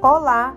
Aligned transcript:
Olá, 0.00 0.56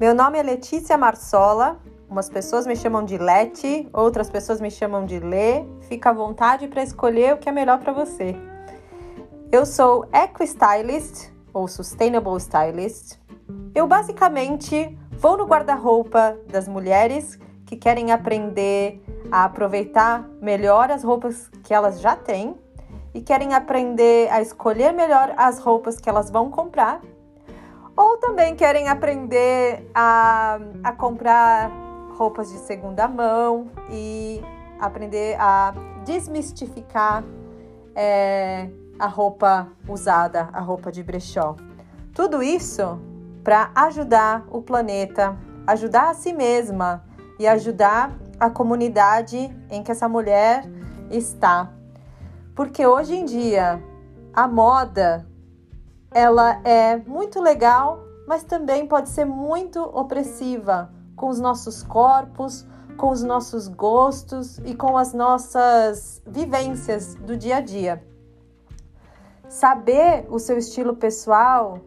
meu 0.00 0.12
nome 0.12 0.36
é 0.36 0.42
Letícia 0.42 0.98
Marsola. 0.98 1.78
Umas 2.10 2.28
pessoas 2.28 2.66
me 2.66 2.74
chamam 2.74 3.04
de 3.04 3.16
Leti, 3.16 3.88
outras 3.92 4.28
pessoas 4.28 4.60
me 4.60 4.68
chamam 4.68 5.06
de 5.06 5.20
Lê. 5.20 5.64
Fica 5.82 6.10
à 6.10 6.12
vontade 6.12 6.66
para 6.66 6.82
escolher 6.82 7.34
o 7.34 7.38
que 7.38 7.48
é 7.48 7.52
melhor 7.52 7.78
para 7.78 7.92
você. 7.92 8.34
Eu 9.52 9.64
sou 9.64 10.08
Eco 10.12 10.42
Stylist 10.42 11.30
ou 11.54 11.68
Sustainable 11.68 12.36
Stylist. 12.38 13.20
Eu 13.72 13.86
basicamente 13.86 14.98
vou 15.12 15.36
no 15.36 15.44
guarda-roupa 15.44 16.36
das 16.48 16.66
mulheres 16.66 17.38
que 17.64 17.76
querem 17.76 18.10
aprender 18.10 19.00
a 19.30 19.44
aproveitar 19.44 20.28
melhor 20.42 20.90
as 20.90 21.04
roupas 21.04 21.48
que 21.62 21.72
elas 21.72 22.00
já 22.00 22.16
têm 22.16 22.56
e 23.14 23.20
querem 23.20 23.54
aprender 23.54 24.28
a 24.32 24.42
escolher 24.42 24.92
melhor 24.92 25.32
as 25.36 25.60
roupas 25.60 26.00
que 26.00 26.08
elas 26.10 26.28
vão 26.28 26.50
comprar, 26.50 27.00
ou 27.98 28.16
também 28.16 28.54
querem 28.54 28.86
aprender 28.86 29.90
a, 29.92 30.60
a 30.84 30.92
comprar 30.92 31.68
roupas 32.16 32.48
de 32.48 32.58
segunda 32.58 33.08
mão 33.08 33.72
e 33.90 34.40
aprender 34.78 35.36
a 35.40 35.74
desmistificar 36.04 37.24
é, 37.96 38.70
a 39.00 39.08
roupa 39.08 39.66
usada, 39.88 40.48
a 40.52 40.60
roupa 40.60 40.92
de 40.92 41.02
brechó. 41.02 41.56
Tudo 42.14 42.40
isso 42.40 43.00
para 43.42 43.72
ajudar 43.74 44.46
o 44.48 44.62
planeta, 44.62 45.36
ajudar 45.66 46.10
a 46.10 46.14
si 46.14 46.32
mesma 46.32 47.04
e 47.36 47.48
ajudar 47.48 48.16
a 48.38 48.48
comunidade 48.48 49.52
em 49.68 49.82
que 49.82 49.90
essa 49.90 50.08
mulher 50.08 50.62
está. 51.10 51.72
Porque 52.54 52.86
hoje 52.86 53.16
em 53.16 53.24
dia 53.24 53.82
a 54.32 54.46
moda 54.46 55.27
ela 56.10 56.60
é 56.64 56.96
muito 56.96 57.40
legal, 57.40 58.00
mas 58.26 58.42
também 58.42 58.86
pode 58.86 59.08
ser 59.08 59.24
muito 59.24 59.80
opressiva 59.80 60.90
com 61.14 61.28
os 61.28 61.40
nossos 61.40 61.82
corpos, 61.82 62.66
com 62.96 63.10
os 63.10 63.22
nossos 63.22 63.68
gostos 63.68 64.58
e 64.64 64.74
com 64.74 64.96
as 64.96 65.12
nossas 65.12 66.22
vivências 66.26 67.14
do 67.14 67.36
dia 67.36 67.56
a 67.56 67.60
dia. 67.60 68.02
Saber 69.48 70.26
o 70.28 70.38
seu 70.38 70.58
estilo 70.58 70.96
pessoal 70.96 71.78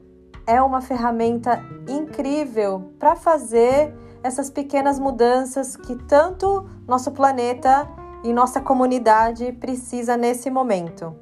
é 0.48 0.62
uma 0.62 0.82
ferramenta 0.82 1.64
incrível 1.88 2.92
para 2.98 3.16
fazer 3.16 3.94
essas 4.24 4.50
pequenas 4.50 5.00
mudanças 5.00 5.76
que 5.76 5.96
tanto 5.96 6.68
nosso 6.88 7.12
planeta 7.12 7.88
e 8.24 8.34
nossa 8.34 8.62
comunidade 8.62 9.52
precisa 9.54 10.16
nesse 10.18 10.50
momento. 10.50 11.16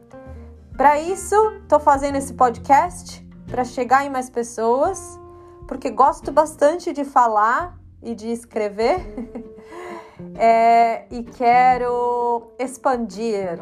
Para 0.80 0.97
isso, 0.97 1.35
estou 1.63 1.77
fazendo 1.77 2.16
esse 2.16 2.33
podcast 2.33 3.22
para 3.52 3.66
chegar 3.66 4.05
em 4.05 4.09
mais 4.09 4.30
pessoas, 4.30 5.19
porque 5.67 5.89
gosto 5.89 6.31
bastante 6.31 6.94
de 6.94 7.03
falar 7.03 7.77
e 8.02 8.16
de 8.16 8.31
escrever 8.31 8.97
é, 10.39 11.03
e 11.11 11.21
quero 11.21 12.53
expandir 12.58 13.59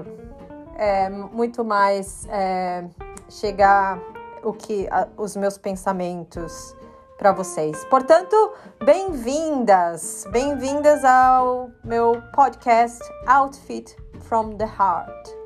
é, 0.75 1.09
muito 1.09 1.65
mais, 1.65 2.27
é, 2.29 2.87
chegar 3.27 3.99
o 4.43 4.53
que 4.53 4.87
a, 4.91 5.07
os 5.17 5.35
meus 5.35 5.57
pensamentos 5.57 6.75
para 7.17 7.31
vocês. 7.31 7.83
Portanto, 7.85 8.53
bem-vindas, 8.85 10.23
bem-vindas 10.29 11.03
ao 11.03 11.71
meu 11.83 12.21
podcast 12.31 13.03
Outfit 13.25 13.97
from 14.19 14.55
the 14.57 14.65
Heart. 14.65 15.36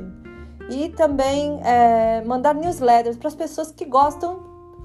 e 0.70 0.88
também 0.90 1.60
é, 1.64 2.22
mandar 2.24 2.54
newsletters 2.54 3.16
para 3.16 3.28
as 3.28 3.34
pessoas 3.34 3.70
que 3.70 3.84
gostam, 3.84 4.40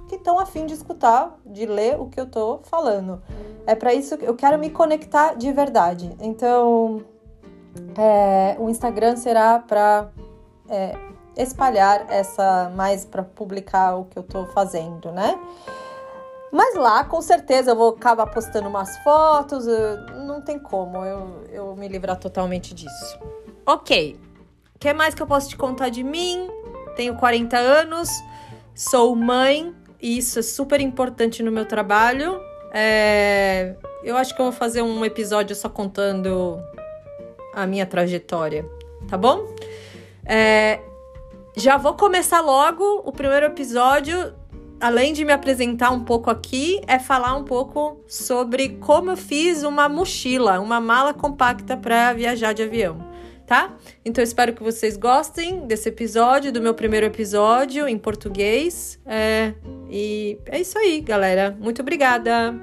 que 0.08 0.16
estão 0.16 0.40
afim 0.40 0.66
de 0.66 0.74
escutar, 0.74 1.38
de 1.46 1.66
ler 1.66 2.00
o 2.00 2.08
que 2.08 2.20
eu 2.20 2.26
estou 2.26 2.62
falando. 2.64 3.22
É 3.66 3.76
para 3.76 3.94
isso 3.94 4.18
que 4.18 4.26
eu 4.26 4.36
quero 4.36 4.58
me 4.58 4.70
conectar 4.70 5.36
de 5.36 5.52
verdade. 5.52 6.16
Então, 6.20 7.04
é, 7.98 8.56
o 8.60 8.70
Instagram 8.70 9.16
será 9.16 9.60
para 9.60 10.10
é, 10.70 10.96
espalhar 11.36 12.06
essa, 12.10 12.72
mais 12.76 13.06
para 13.06 13.24
publicar 13.24 13.96
o 13.96 14.06
que 14.06 14.18
eu 14.18 14.24
estou 14.24 14.46
fazendo, 14.48 15.12
né? 15.12 15.40
Mas 16.52 16.76
lá, 16.76 17.04
com 17.06 17.22
certeza, 17.22 17.72
eu 17.72 17.76
vou 17.76 17.90
acabar 17.90 18.28
postando 18.28 18.68
umas 18.68 18.98
fotos. 19.00 19.66
Não 20.26 20.42
tem 20.42 20.60
como 20.60 20.98
eu, 21.06 21.44
eu 21.50 21.76
me 21.76 21.88
livrar 21.88 22.18
totalmente 22.18 22.74
disso. 22.74 23.20
Ok. 23.66 24.20
O 24.76 24.80
que 24.80 24.94
mais 24.94 25.16
que 25.16 25.22
eu 25.22 25.28
posso 25.28 25.48
te 25.48 25.56
contar 25.56 25.90
de 25.90 26.04
mim? 26.04 26.50
Tenho 26.96 27.16
40 27.16 27.58
anos, 27.58 28.10
sou 28.76 29.16
mãe, 29.16 29.74
e 30.02 30.18
isso 30.18 30.40
é 30.40 30.42
super 30.42 30.82
importante 30.82 31.42
no 31.42 31.52
meu 31.52 31.66
trabalho. 31.66 32.42
É, 32.74 33.76
eu 34.04 34.18
acho 34.18 34.36
que 34.36 34.42
eu 34.42 34.46
vou 34.46 34.52
fazer 34.52 34.82
um 34.82 35.06
episódio 35.06 35.56
só 35.56 35.70
contando 35.70 36.60
a 37.54 37.68
minha 37.68 37.86
trajetória, 37.86 38.66
tá 39.08 39.18
bom? 39.18 39.46
É, 40.26 40.80
já 41.56 41.78
vou 41.78 41.94
começar 41.94 42.42
logo 42.42 42.84
o 43.06 43.12
primeiro 43.12 43.46
episódio 43.46 44.34
além 44.82 45.14
de 45.14 45.24
me 45.24 45.32
apresentar 45.32 45.92
um 45.92 46.04
pouco 46.04 46.30
aqui, 46.32 46.82
é 46.88 46.98
falar 46.98 47.36
um 47.36 47.44
pouco 47.44 48.04
sobre 48.08 48.70
como 48.80 49.12
eu 49.12 49.18
fiz 49.18 49.62
uma 49.62 49.88
mochila, 49.88 50.60
uma 50.60 50.82
mala 50.82 51.14
compacta 51.14 51.78
para 51.78 52.12
viajar 52.14 52.52
de 52.54 52.64
avião, 52.64 52.98
tá? 53.46 53.78
Então 54.04 54.24
espero 54.24 54.54
que 54.54 54.64
vocês 54.64 54.98
gostem 54.98 55.68
desse 55.68 55.88
episódio, 55.88 56.52
do 56.52 56.60
meu 56.60 56.74
primeiro 56.74 57.06
episódio 57.06 57.88
em 57.88 57.98
português. 57.98 59.00
É, 59.06 59.54
e 59.88 60.40
é 60.48 60.60
isso 60.60 60.78
aí, 60.80 61.00
galera. 61.00 61.56
Muito 61.60 61.84
obrigada! 61.84 62.56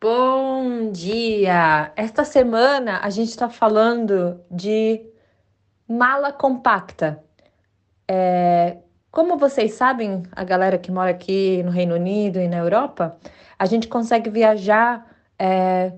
Bom 0.00 0.90
dia! 0.92 1.92
Esta 1.96 2.24
semana 2.24 3.00
a 3.02 3.10
gente 3.10 3.30
está 3.30 3.48
falando 3.48 4.40
de 4.50 5.00
mala 5.88 6.32
compacta. 6.32 7.22
É, 8.14 8.76
como 9.10 9.38
vocês 9.38 9.72
sabem, 9.72 10.22
a 10.32 10.44
galera 10.44 10.76
que 10.76 10.92
mora 10.92 11.10
aqui 11.10 11.62
no 11.62 11.70
Reino 11.70 11.94
Unido 11.94 12.38
e 12.38 12.46
na 12.46 12.58
Europa, 12.58 13.16
a 13.58 13.64
gente 13.64 13.88
consegue 13.88 14.28
viajar 14.28 15.10
é, 15.38 15.94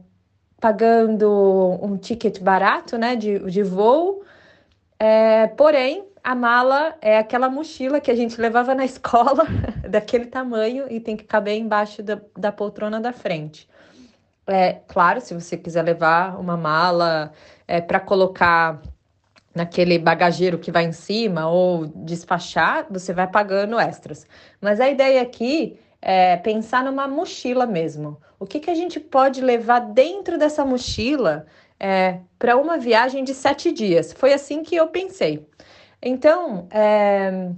pagando 0.61 1.76
um 1.82 1.96
ticket 1.96 2.40
barato 2.40 2.96
né, 2.96 3.16
de, 3.16 3.40
de 3.50 3.64
voo, 3.64 4.22
é, 4.96 5.49
porém 5.49 6.05
a 6.22 6.37
mala 6.37 6.94
é 7.00 7.19
aquela 7.19 7.50
mochila 7.50 8.00
que 8.00 8.12
a 8.12 8.14
gente 8.14 8.40
levava 8.40 8.76
na 8.76 8.84
escola, 8.87 9.44
daquele 9.90 10.26
tamanho, 10.26 10.87
e 10.88 11.00
tem 11.00 11.17
que 11.17 11.25
caber 11.25 11.58
embaixo 11.58 12.00
da, 12.00 12.20
da 12.38 12.52
poltrona 12.52 13.00
da 13.00 13.12
frente. 13.12 13.69
É 14.46 14.75
claro, 14.87 15.20
se 15.20 15.34
você 15.34 15.56
quiser 15.56 15.82
levar 15.82 16.38
uma 16.38 16.56
mala 16.56 17.32
é, 17.67 17.81
para 17.81 17.99
colocar 17.99 18.81
naquele 19.55 19.99
bagageiro 19.99 20.59
que 20.59 20.73
vai 20.73 20.85
em 20.85 20.93
cima 20.93 21.49
ou 21.49 21.87
despachar, 21.87 22.87
você 22.91 23.12
vai 23.12 23.27
pagando 23.27 23.79
extras. 23.79 24.27
Mas 24.61 24.81
a 24.81 24.89
ideia 24.89 25.23
aqui 25.23 25.79
é 26.03 26.37
pensar 26.37 26.85
numa 26.85 27.06
mochila 27.06 27.65
mesmo. 27.67 28.21
O 28.39 28.47
que, 28.47 28.61
que 28.61 28.71
a 28.71 28.75
gente 28.75 28.99
pode 28.99 29.41
levar 29.41 29.79
dentro 29.79 30.37
dessa 30.37 30.65
mochila 30.65 31.47
é, 31.79 32.21
para 32.39 32.56
uma 32.56 32.77
viagem 32.77 33.23
de 33.25 33.33
sete 33.33 33.73
dias? 33.73 34.12
Foi 34.12 34.33
assim 34.33 34.62
que 34.62 34.75
eu 34.77 34.89
pensei. 34.89 35.49
Então, 36.03 36.69
é, 36.71 37.51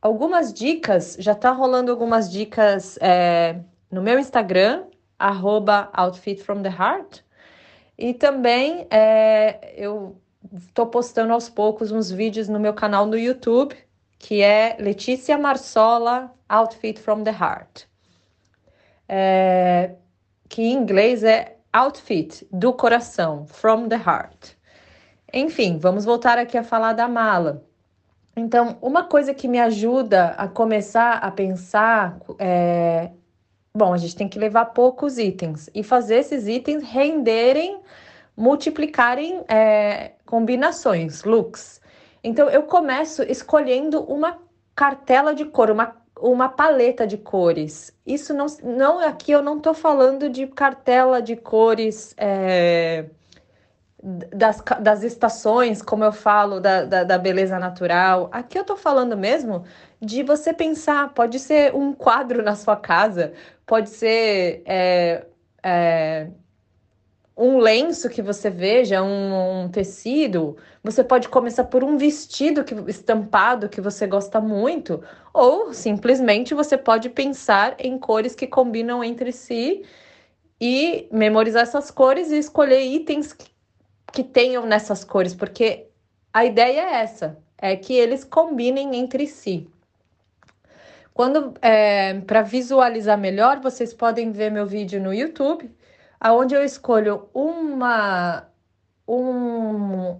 algumas 0.00 0.52
dicas, 0.54 1.16
já 1.18 1.34
tá 1.34 1.50
rolando 1.50 1.90
algumas 1.90 2.30
dicas 2.30 2.96
é, 3.02 3.56
no 3.90 4.00
meu 4.00 4.18
Instagram, 4.18 4.84
arroba 5.18 5.90
Outfit 5.92 6.42
from 6.42 6.62
the 6.62 6.70
Heart. 6.70 7.20
E 7.98 8.14
também 8.14 8.86
é, 8.90 9.74
eu 9.76 10.16
estou 10.52 10.86
postando 10.86 11.32
aos 11.32 11.48
poucos 11.48 11.90
uns 11.90 12.10
vídeos 12.10 12.48
no 12.48 12.60
meu 12.60 12.74
canal 12.74 13.06
no 13.06 13.18
YouTube, 13.18 13.76
que 14.18 14.42
é 14.42 14.76
Letícia 14.78 15.38
Marsola 15.38 16.32
Outfit 16.48 17.00
from 17.00 17.22
the 17.22 17.30
Heart. 17.30 17.86
É, 19.08 19.94
que 20.48 20.62
em 20.62 20.72
inglês 20.72 21.22
é 21.24 21.56
Outfit 21.72 22.46
do 22.52 22.72
coração, 22.72 23.46
from 23.46 23.88
the 23.88 23.96
heart. 23.96 24.52
Enfim, 25.32 25.78
vamos 25.78 26.04
voltar 26.04 26.38
aqui 26.38 26.56
a 26.56 26.62
falar 26.62 26.92
da 26.92 27.08
mala. 27.08 27.64
Então, 28.36 28.78
uma 28.80 29.04
coisa 29.04 29.34
que 29.34 29.48
me 29.48 29.58
ajuda 29.58 30.28
a 30.38 30.46
começar 30.46 31.14
a 31.18 31.30
pensar 31.30 32.18
é. 32.38 33.10
Bom, 33.76 33.92
a 33.92 33.96
gente 33.96 34.14
tem 34.14 34.28
que 34.28 34.38
levar 34.38 34.66
poucos 34.66 35.18
itens 35.18 35.68
e 35.74 35.82
fazer 35.82 36.18
esses 36.18 36.46
itens 36.46 36.84
renderem, 36.84 37.80
multiplicarem 38.36 39.44
é, 39.48 40.12
combinações, 40.26 41.24
looks. 41.24 41.80
Então, 42.22 42.48
eu 42.48 42.62
começo 42.62 43.22
escolhendo 43.22 44.02
uma 44.04 44.38
cartela 44.74 45.34
de 45.34 45.44
cor, 45.44 45.70
uma, 45.70 45.96
uma 46.18 46.48
paleta 46.48 47.06
de 47.06 47.18
cores. 47.18 47.92
Isso 48.06 48.34
não, 48.34 48.46
não 48.62 48.98
aqui 48.98 49.32
eu 49.32 49.42
não 49.42 49.58
estou 49.58 49.74
falando 49.74 50.28
de 50.28 50.46
cartela 50.46 51.20
de 51.20 51.36
cores. 51.36 52.14
É, 52.16 53.06
das, 54.04 54.62
das 54.80 55.02
estações, 55.02 55.80
como 55.80 56.04
eu 56.04 56.12
falo, 56.12 56.60
da, 56.60 56.84
da, 56.84 57.04
da, 57.04 57.16
beleza 57.16 57.58
natural. 57.58 58.28
Aqui 58.30 58.58
eu 58.58 58.64
tô 58.64 58.76
falando 58.76 59.16
mesmo 59.16 59.64
de 59.98 60.22
você 60.22 60.52
pensar, 60.52 61.14
pode 61.14 61.38
ser 61.38 61.74
um 61.74 61.94
quadro 61.94 62.42
na 62.42 62.54
sua 62.54 62.76
casa, 62.76 63.32
pode 63.66 63.88
ser 63.88 64.62
é, 64.66 65.24
é, 65.62 66.28
um 67.36 67.58
lenço 67.58 68.08
que 68.08 68.22
você 68.22 68.48
veja, 68.50 69.02
um, 69.02 69.64
um, 69.64 69.68
tecido. 69.68 70.56
Você 70.82 71.02
pode 71.02 71.28
começar 71.28 71.64
por 71.64 71.82
um 71.82 71.96
vestido 71.96 72.64
que, 72.64 72.74
estampado 72.88 73.68
que 73.68 73.80
você 73.80 74.06
gosta 74.06 74.40
muito, 74.40 75.02
ou 75.32 75.72
simplesmente 75.72 76.54
você 76.54 76.76
pode 76.76 77.08
pensar 77.10 77.74
em 77.78 77.98
cores 77.98 78.34
que 78.34 78.46
combinam 78.46 79.02
entre 79.02 79.32
si 79.32 79.84
e 80.60 81.08
memorizar 81.10 81.62
essas 81.62 81.90
cores 81.90 82.30
e 82.30 82.38
escolher 82.38 82.80
itens 82.80 83.32
que 83.32 83.54
que 84.14 84.22
tenham 84.22 84.64
nessas 84.64 85.04
cores, 85.04 85.34
porque 85.34 85.88
a 86.32 86.44
ideia 86.44 86.80
é 86.80 86.94
essa, 87.02 87.36
é 87.58 87.74
que 87.76 87.92
eles 87.92 88.22
combinem 88.22 88.94
entre 88.94 89.26
si. 89.26 89.68
Quando 91.12 91.54
é, 91.60 92.20
para 92.20 92.42
visualizar 92.42 93.18
melhor, 93.18 93.60
vocês 93.60 93.92
podem 93.92 94.30
ver 94.30 94.50
meu 94.50 94.66
vídeo 94.66 95.02
no 95.02 95.12
YouTube, 95.12 95.68
aonde 96.24 96.54
eu 96.54 96.64
escolho 96.64 97.28
uma 97.34 98.48
um, 99.06 100.18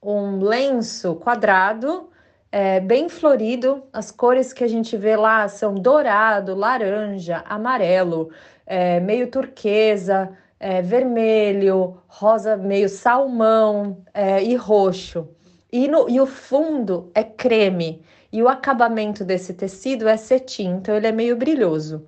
um 0.00 0.38
lenço 0.38 1.16
quadrado 1.16 2.10
é, 2.52 2.78
bem 2.78 3.08
florido. 3.08 3.82
As 3.92 4.12
cores 4.12 4.52
que 4.52 4.62
a 4.62 4.68
gente 4.68 4.96
vê 4.96 5.16
lá 5.16 5.48
são 5.48 5.74
dourado, 5.74 6.54
laranja, 6.54 7.42
amarelo, 7.44 8.30
é, 8.64 9.00
meio 9.00 9.28
turquesa, 9.32 10.30
é, 10.60 10.80
vermelho, 10.80 12.00
rosa 12.06 12.56
meio 12.56 12.88
salmão 12.88 14.04
é, 14.14 14.40
e 14.44 14.54
roxo. 14.54 15.28
E, 15.72 15.88
no, 15.88 16.08
e 16.08 16.20
o 16.20 16.26
fundo 16.26 17.10
é 17.16 17.24
creme. 17.24 18.04
E 18.32 18.40
o 18.40 18.48
acabamento 18.48 19.24
desse 19.24 19.52
tecido 19.54 20.08
é 20.08 20.16
cetim, 20.16 20.76
então 20.76 20.94
ele 20.94 21.08
é 21.08 21.12
meio 21.12 21.36
brilhoso. 21.36 22.06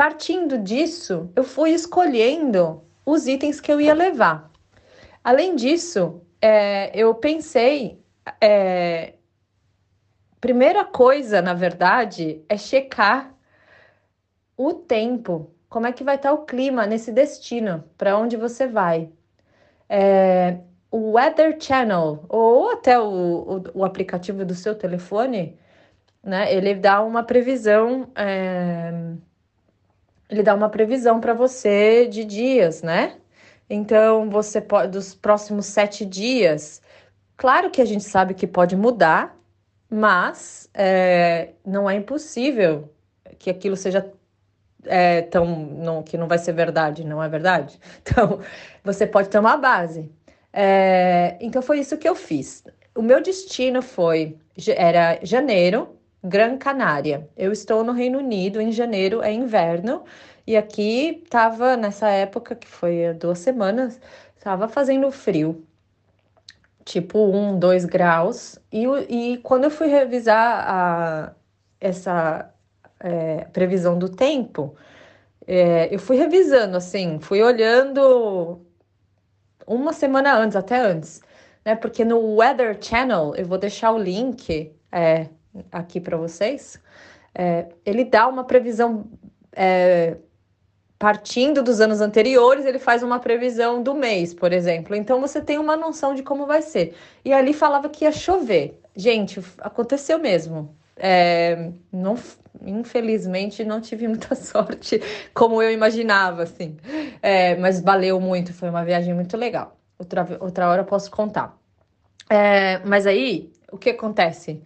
Partindo 0.00 0.56
disso, 0.56 1.30
eu 1.36 1.44
fui 1.44 1.72
escolhendo 1.72 2.82
os 3.04 3.26
itens 3.26 3.60
que 3.60 3.70
eu 3.70 3.78
ia 3.78 3.92
levar. 3.92 4.50
Além 5.22 5.54
disso, 5.54 6.22
é, 6.40 6.90
eu 6.98 7.14
pensei. 7.14 8.02
É, 8.40 9.16
primeira 10.40 10.86
coisa, 10.86 11.42
na 11.42 11.52
verdade, 11.52 12.42
é 12.48 12.56
checar 12.56 13.34
o 14.56 14.72
tempo 14.72 15.54
como 15.68 15.86
é 15.86 15.92
que 15.92 16.02
vai 16.02 16.16
estar 16.16 16.32
o 16.32 16.46
clima 16.46 16.86
nesse 16.86 17.12
destino, 17.12 17.84
para 17.98 18.16
onde 18.16 18.38
você 18.38 18.66
vai. 18.66 19.10
É, 19.86 20.60
o 20.90 21.12
Weather 21.12 21.58
Channel, 21.60 22.24
ou 22.26 22.70
até 22.70 22.98
o, 22.98 23.04
o, 23.04 23.80
o, 23.80 23.84
aplicativo 23.84 24.46
do 24.46 24.54
seu 24.54 24.74
telefone, 24.74 25.58
né? 26.22 26.50
Ele 26.54 26.74
dá 26.74 27.02
uma 27.02 27.22
previsão. 27.22 28.10
É, 28.14 28.90
ele 30.30 30.42
dá 30.42 30.54
uma 30.54 30.68
previsão 30.68 31.20
para 31.20 31.34
você 31.34 32.06
de 32.06 32.24
dias, 32.24 32.82
né? 32.82 33.16
Então, 33.68 34.30
você 34.30 34.60
pode, 34.60 34.92
dos 34.92 35.14
próximos 35.14 35.66
sete 35.66 36.04
dias, 36.04 36.80
claro 37.36 37.70
que 37.70 37.82
a 37.82 37.84
gente 37.84 38.04
sabe 38.04 38.34
que 38.34 38.46
pode 38.46 38.76
mudar, 38.76 39.36
mas 39.88 40.68
é, 40.74 41.50
não 41.66 41.88
é 41.90 41.96
impossível 41.96 42.92
que 43.38 43.50
aquilo 43.50 43.76
seja 43.76 44.12
é, 44.84 45.22
tão, 45.22 45.46
não, 45.46 46.02
que 46.02 46.16
não 46.16 46.28
vai 46.28 46.38
ser 46.38 46.52
verdade, 46.52 47.04
não 47.04 47.22
é 47.22 47.28
verdade? 47.28 47.78
Então, 48.02 48.40
você 48.84 49.06
pode 49.06 49.28
ter 49.28 49.38
uma 49.38 49.56
base. 49.56 50.10
É, 50.52 51.36
então, 51.40 51.62
foi 51.62 51.80
isso 51.80 51.98
que 51.98 52.08
eu 52.08 52.14
fiz. 52.14 52.64
O 52.94 53.02
meu 53.02 53.22
destino 53.22 53.82
foi, 53.82 54.36
era 54.76 55.18
janeiro, 55.22 55.96
Gran 56.22 56.58
Canária. 56.58 57.28
Eu 57.36 57.52
estou 57.52 57.82
no 57.84 57.92
Reino 57.92 58.18
Unido, 58.18 58.60
em 58.60 58.72
janeiro 58.72 59.22
é 59.22 59.32
inverno, 59.32 60.04
e 60.46 60.56
aqui 60.56 61.22
estava, 61.24 61.76
nessa 61.76 62.08
época, 62.10 62.54
que 62.54 62.68
foi 62.68 63.14
duas 63.14 63.38
semanas, 63.38 64.00
estava 64.36 64.68
fazendo 64.68 65.10
frio, 65.10 65.64
tipo 66.84 67.18
um, 67.18 67.58
dois 67.58 67.84
graus, 67.84 68.58
e, 68.72 68.84
e 69.08 69.38
quando 69.38 69.64
eu 69.64 69.70
fui 69.70 69.86
revisar 69.88 70.64
a, 70.68 71.34
essa 71.80 72.52
é, 73.00 73.44
previsão 73.52 73.98
do 73.98 74.08
tempo, 74.08 74.74
é, 75.46 75.92
eu 75.94 75.98
fui 75.98 76.16
revisando, 76.16 76.76
assim, 76.76 77.18
fui 77.20 77.42
olhando 77.42 78.60
uma 79.66 79.92
semana 79.92 80.36
antes, 80.36 80.56
até 80.56 80.80
antes, 80.80 81.22
né? 81.64 81.76
Porque 81.76 82.04
no 82.04 82.36
Weather 82.36 82.78
Channel, 82.80 83.34
eu 83.36 83.46
vou 83.46 83.58
deixar 83.58 83.92
o 83.92 83.98
link 83.98 84.74
é, 84.92 85.28
aqui 85.70 86.00
para 86.00 86.16
vocês, 86.16 86.80
é, 87.34 87.68
ele 87.84 88.04
dá 88.04 88.28
uma 88.28 88.44
previsão. 88.44 89.06
É, 89.52 90.16
partindo 90.98 91.62
dos 91.62 91.80
anos 91.80 92.02
anteriores, 92.02 92.66
ele 92.66 92.78
faz 92.78 93.02
uma 93.02 93.18
previsão 93.18 93.82
do 93.82 93.94
mês, 93.94 94.34
por 94.34 94.52
exemplo. 94.52 94.94
Então 94.94 95.18
você 95.18 95.40
tem 95.40 95.58
uma 95.58 95.74
noção 95.74 96.14
de 96.14 96.22
como 96.22 96.46
vai 96.46 96.60
ser. 96.60 96.94
E 97.24 97.32
ali 97.32 97.54
falava 97.54 97.88
que 97.88 98.04
ia 98.04 98.12
chover. 98.12 98.78
Gente, 98.94 99.42
aconteceu 99.60 100.18
mesmo. 100.18 100.76
É, 100.98 101.70
não, 101.90 102.18
infelizmente 102.60 103.64
não 103.64 103.80
tive 103.80 104.06
muita 104.06 104.34
sorte 104.36 105.00
como 105.32 105.62
eu 105.62 105.72
imaginava, 105.72 106.42
assim. 106.42 106.76
É, 107.22 107.56
mas 107.56 107.80
valeu 107.80 108.20
muito, 108.20 108.52
foi 108.52 108.68
uma 108.68 108.84
viagem 108.84 109.14
muito 109.14 109.38
legal. 109.38 109.78
Outra, 109.98 110.36
outra 110.38 110.68
hora 110.68 110.82
eu 110.82 110.86
posso 110.86 111.10
contar. 111.10 111.58
É, 112.28 112.78
mas 112.84 113.06
aí, 113.06 113.50
o 113.72 113.78
que 113.78 113.90
acontece? 113.90 114.62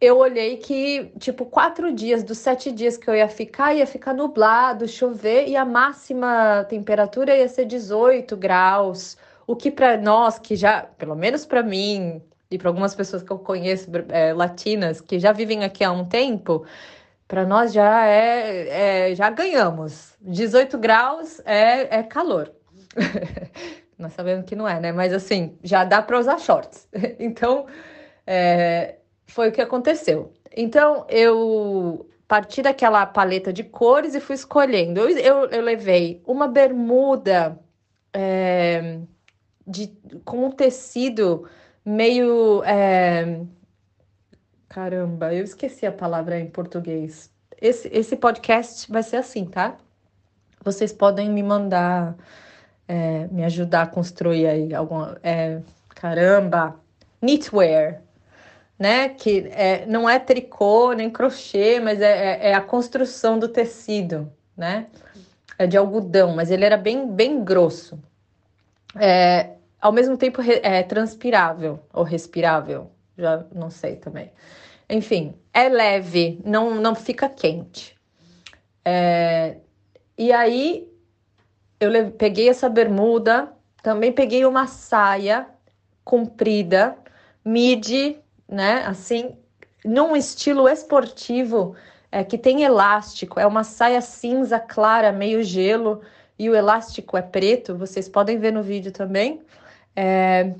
Eu 0.00 0.18
olhei 0.18 0.56
que, 0.58 1.10
tipo, 1.18 1.44
quatro 1.44 1.92
dias 1.92 2.22
dos 2.22 2.38
sete 2.38 2.70
dias 2.70 2.96
que 2.96 3.08
eu 3.10 3.16
ia 3.16 3.28
ficar, 3.28 3.74
ia 3.74 3.86
ficar 3.86 4.14
nublado, 4.14 4.86
chover, 4.86 5.48
e 5.48 5.56
a 5.56 5.64
máxima 5.64 6.64
temperatura 6.68 7.36
ia 7.36 7.48
ser 7.48 7.64
18 7.64 8.36
graus. 8.36 9.16
O 9.46 9.56
que 9.56 9.70
para 9.70 9.96
nós, 9.96 10.38
que 10.38 10.54
já, 10.54 10.82
pelo 10.82 11.16
menos 11.16 11.44
para 11.44 11.62
mim, 11.62 12.22
e 12.50 12.56
para 12.58 12.68
algumas 12.68 12.94
pessoas 12.94 13.22
que 13.22 13.30
eu 13.30 13.38
conheço, 13.38 13.90
é, 14.10 14.32
latinas, 14.32 15.00
que 15.00 15.18
já 15.18 15.32
vivem 15.32 15.64
aqui 15.64 15.82
há 15.82 15.90
um 15.90 16.04
tempo, 16.04 16.64
para 17.26 17.44
nós 17.44 17.72
já 17.72 18.06
é, 18.06 19.08
é, 19.10 19.14
já 19.14 19.30
ganhamos. 19.30 20.16
18 20.20 20.78
graus 20.78 21.40
é, 21.44 21.98
é 21.98 22.02
calor. 22.04 22.52
nós 23.98 24.12
sabemos 24.12 24.46
que 24.46 24.54
não 24.54 24.66
é, 24.68 24.78
né? 24.80 24.92
Mas 24.92 25.12
assim, 25.12 25.58
já 25.62 25.84
dá 25.84 26.00
para 26.00 26.18
usar 26.18 26.38
shorts. 26.38 26.88
então, 27.18 27.66
é, 28.26 28.97
foi 29.28 29.48
o 29.48 29.52
que 29.52 29.60
aconteceu. 29.60 30.32
Então, 30.56 31.06
eu 31.08 32.08
parti 32.26 32.60
daquela 32.60 33.06
paleta 33.06 33.52
de 33.52 33.62
cores 33.64 34.14
e 34.14 34.20
fui 34.20 34.34
escolhendo. 34.34 35.00
Eu, 35.00 35.08
eu, 35.18 35.50
eu 35.50 35.62
levei 35.62 36.22
uma 36.26 36.48
bermuda 36.48 37.58
é, 38.12 38.98
de, 39.66 39.88
com 40.24 40.46
um 40.46 40.50
tecido 40.50 41.48
meio. 41.84 42.62
É, 42.64 43.40
caramba, 44.68 45.32
eu 45.34 45.44
esqueci 45.44 45.86
a 45.86 45.92
palavra 45.92 46.38
em 46.38 46.50
português. 46.50 47.30
Esse, 47.60 47.88
esse 47.88 48.16
podcast 48.16 48.90
vai 48.90 49.02
ser 49.02 49.16
assim, 49.16 49.44
tá? 49.46 49.76
Vocês 50.64 50.92
podem 50.92 51.30
me 51.30 51.42
mandar, 51.42 52.16
é, 52.86 53.26
me 53.28 53.44
ajudar 53.44 53.82
a 53.82 53.86
construir 53.86 54.46
aí 54.46 54.74
alguma. 54.74 55.18
Caramba! 55.94 56.76
Knitwear, 57.20 58.02
né? 58.78 59.08
Que 59.08 59.48
é, 59.52 59.84
não 59.86 60.08
é 60.08 60.18
tricô 60.18 60.92
nem 60.92 61.10
crochê, 61.10 61.80
mas 61.80 62.00
é, 62.00 62.10
é, 62.10 62.50
é, 62.50 62.54
a 62.54 62.60
construção 62.60 63.38
do 63.38 63.48
tecido, 63.48 64.30
né? 64.56 64.86
É 65.58 65.66
de 65.66 65.76
algodão, 65.76 66.34
mas 66.36 66.50
ele 66.50 66.64
era 66.64 66.76
bem, 66.76 67.10
bem 67.10 67.42
grosso. 67.42 67.98
É, 68.96 69.50
ao 69.80 69.92
mesmo 69.92 70.16
tempo 70.16 70.40
é 70.40 70.82
transpirável 70.82 71.80
ou 71.92 72.04
respirável, 72.04 72.90
já 73.16 73.44
não 73.54 73.70
sei 73.70 73.96
também. 73.96 74.30
Enfim, 74.88 75.34
é 75.52 75.68
leve, 75.68 76.40
não, 76.44 76.76
não 76.76 76.94
fica 76.94 77.28
quente. 77.28 77.96
É, 78.84 79.56
e 80.16 80.32
aí 80.32 80.88
eu 81.80 82.10
peguei 82.12 82.48
essa 82.48 82.68
bermuda, 82.68 83.52
também 83.82 84.12
peguei 84.12 84.44
uma 84.46 84.66
saia 84.66 85.46
comprida, 86.04 86.96
midi, 87.44 88.18
né? 88.48 88.84
Assim, 88.86 89.36
num 89.84 90.16
estilo 90.16 90.68
esportivo 90.68 91.76
é, 92.10 92.24
que 92.24 92.38
tem 92.38 92.62
elástico, 92.62 93.38
é 93.38 93.46
uma 93.46 93.64
saia 93.64 94.00
cinza 94.00 94.58
clara, 94.58 95.12
meio 95.12 95.42
gelo, 95.42 96.00
e 96.38 96.48
o 96.48 96.54
elástico 96.54 97.16
é 97.16 97.22
preto, 97.22 97.76
vocês 97.76 98.08
podem 98.08 98.38
ver 98.38 98.52
no 98.52 98.62
vídeo 98.62 98.92
também. 98.92 99.42
É, 99.94 100.54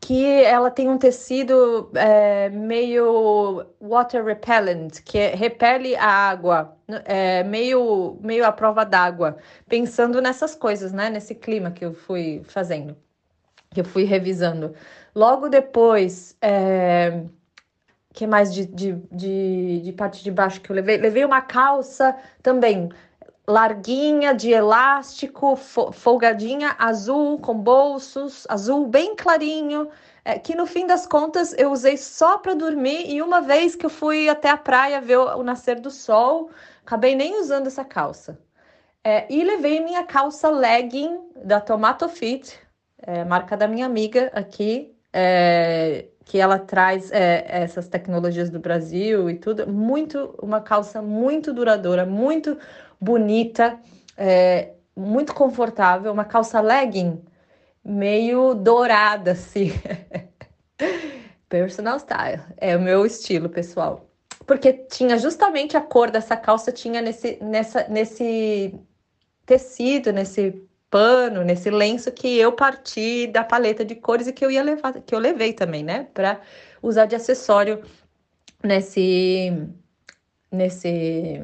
que 0.00 0.42
ela 0.42 0.70
tem 0.70 0.88
um 0.88 0.96
tecido 0.96 1.90
é, 1.94 2.48
meio 2.48 3.66
water 3.80 4.24
repellent, 4.24 5.02
que 5.04 5.18
é, 5.18 5.34
repele 5.34 5.94
a 5.94 6.08
água, 6.08 6.74
é, 7.04 7.44
meio, 7.44 8.18
meio 8.22 8.46
à 8.46 8.50
prova 8.50 8.84
d'água, 8.84 9.36
pensando 9.68 10.20
nessas 10.22 10.54
coisas, 10.54 10.92
né? 10.92 11.10
Nesse 11.10 11.34
clima 11.34 11.70
que 11.70 11.84
eu 11.84 11.92
fui 11.92 12.42
fazendo, 12.44 12.96
que 13.70 13.80
eu 13.80 13.84
fui 13.84 14.04
revisando. 14.04 14.74
Logo 15.14 15.48
depois, 15.48 16.36
é, 16.40 17.24
que 18.12 18.26
mais 18.26 18.52
de, 18.52 18.66
de, 18.66 18.92
de, 19.10 19.80
de 19.80 19.92
parte 19.92 20.22
de 20.22 20.30
baixo 20.30 20.60
que 20.60 20.70
eu 20.70 20.76
levei? 20.76 20.96
Levei 20.96 21.24
uma 21.24 21.40
calça 21.40 22.16
também 22.42 22.90
larguinha 23.50 24.32
de 24.32 24.50
elástico, 24.52 25.56
folgadinha, 25.56 26.76
azul 26.78 27.38
com 27.38 27.54
bolsos, 27.54 28.46
azul 28.48 28.86
bem 28.86 29.16
clarinho, 29.16 29.88
é, 30.24 30.38
que 30.38 30.54
no 30.54 30.66
fim 30.66 30.86
das 30.86 31.06
contas 31.06 31.52
eu 31.58 31.72
usei 31.72 31.96
só 31.96 32.38
para 32.38 32.54
dormir 32.54 33.10
e 33.10 33.20
uma 33.20 33.40
vez 33.40 33.74
que 33.74 33.84
eu 33.84 33.90
fui 33.90 34.28
até 34.28 34.48
a 34.48 34.56
praia 34.56 35.00
ver 35.00 35.16
o, 35.18 35.42
nascer 35.42 35.80
do 35.80 35.90
sol, 35.90 36.50
acabei 36.84 37.14
nem 37.14 37.40
usando 37.40 37.66
essa 37.66 37.84
calça. 37.84 38.38
É, 39.02 39.26
e 39.32 39.42
levei 39.42 39.80
minha 39.80 40.04
calça 40.04 40.48
legging 40.50 41.30
da 41.44 41.60
Tomato 41.60 42.08
Fit, 42.08 42.58
é, 42.98 43.24
marca 43.24 43.56
da 43.56 43.66
minha 43.66 43.86
amiga 43.86 44.30
aqui, 44.34 44.94
é, 45.12 46.06
que 46.24 46.38
ela 46.38 46.58
traz 46.58 47.10
é, 47.10 47.44
essas 47.48 47.88
tecnologias 47.88 48.50
do 48.50 48.60
Brasil 48.60 49.28
e 49.28 49.34
tudo, 49.34 49.66
muito 49.66 50.34
uma 50.40 50.60
calça 50.60 51.02
muito 51.02 51.52
duradoura, 51.52 52.06
muito 52.06 52.56
bonita, 53.00 53.78
é, 54.16 54.72
muito 54.96 55.34
confortável, 55.34 56.12
uma 56.12 56.24
calça 56.24 56.60
legging 56.60 57.20
meio 57.84 58.54
dourada, 58.54 59.32
assim. 59.32 59.72
Personal 61.48 61.98
style, 61.98 62.42
é 62.56 62.76
o 62.76 62.80
meu 62.80 63.04
estilo, 63.04 63.48
pessoal. 63.48 64.08
Porque 64.46 64.72
tinha 64.72 65.18
justamente 65.18 65.76
a 65.76 65.80
cor 65.80 66.10
dessa 66.10 66.36
calça, 66.36 66.70
tinha 66.70 67.02
nesse, 67.02 67.38
nessa, 67.42 67.88
nesse 67.88 68.78
tecido, 69.44 70.12
nesse 70.12 70.62
pano, 70.90 71.44
nesse 71.44 71.70
lenço 71.70 72.10
que 72.12 72.38
eu 72.38 72.52
parti 72.52 73.26
da 73.28 73.44
paleta 73.44 73.84
de 73.84 73.94
cores 73.94 74.26
e 74.26 74.32
que 74.32 74.44
eu 74.44 74.50
ia 74.50 74.62
levar, 74.62 74.92
que 75.00 75.14
eu 75.14 75.18
levei 75.18 75.52
também, 75.52 75.84
né, 75.84 76.08
para 76.12 76.40
usar 76.82 77.06
de 77.06 77.14
acessório 77.14 77.82
nesse 78.62 79.52
nesse 80.52 81.42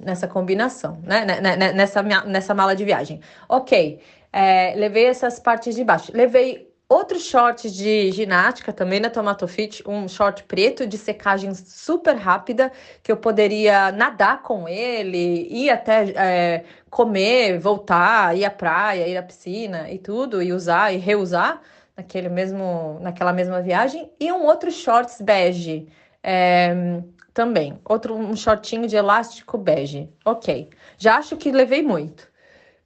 nessa 0.00 0.26
combinação, 0.28 1.00
né? 1.04 1.24
né, 1.24 1.40
né, 1.40 1.56
né 1.56 1.72
nessa, 1.72 2.02
nessa 2.02 2.54
mala 2.54 2.74
de 2.74 2.84
viagem. 2.84 3.20
Ok, 3.48 4.00
é, 4.32 4.74
levei 4.74 5.06
essas 5.06 5.38
partes 5.38 5.74
de 5.74 5.84
baixo. 5.84 6.10
Levei 6.14 6.71
outros 6.92 7.24
shorts 7.24 7.72
de 7.72 8.10
ginástica 8.12 8.72
também 8.72 9.00
na 9.00 9.08
Tomato 9.08 9.48
Fit, 9.48 9.82
um 9.88 10.06
short 10.06 10.44
preto 10.44 10.86
de 10.86 10.98
secagem 10.98 11.54
super 11.54 12.14
rápida, 12.16 12.70
que 13.02 13.10
eu 13.10 13.16
poderia 13.16 13.90
nadar 13.92 14.42
com 14.42 14.68
ele, 14.68 15.48
ir 15.50 15.70
até 15.70 16.10
é, 16.10 16.64
comer, 16.90 17.58
voltar, 17.58 18.36
ir 18.36 18.44
à 18.44 18.50
praia, 18.50 19.08
ir 19.08 19.16
à 19.16 19.22
piscina 19.22 19.90
e 19.90 19.98
tudo, 19.98 20.42
e 20.42 20.52
usar 20.52 20.92
e 20.92 20.98
reusar 20.98 21.62
naquele 21.96 22.28
mesmo, 22.28 22.98
naquela 23.00 23.32
mesma 23.32 23.62
viagem. 23.62 24.10
E 24.20 24.30
um 24.30 24.44
outro 24.44 24.70
shorts 24.70 25.20
bege. 25.20 25.88
É, 26.22 27.02
também. 27.32 27.80
Outro, 27.84 28.14
um 28.14 28.36
shortinho 28.36 28.86
de 28.86 28.96
elástico 28.96 29.56
bege. 29.56 30.12
Ok. 30.24 30.68
Já 30.98 31.16
acho 31.16 31.36
que 31.36 31.50
levei 31.50 31.82
muito. 31.82 32.30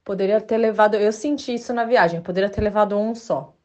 Poderia 0.03 0.39
ter 0.39 0.57
levado. 0.57 0.95
Eu 0.95 1.11
senti 1.11 1.53
isso 1.53 1.73
na 1.73 1.83
viagem. 1.83 2.21
Poderia 2.21 2.49
ter 2.49 2.61
levado 2.61 2.97
um 2.97 3.13
só. 3.13 3.56